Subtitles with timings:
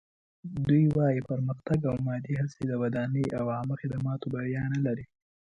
[0.65, 5.05] دوی وايي پرمختګ او مادي هڅې د ودانۍ او عامه خدماتو بریا نه لري.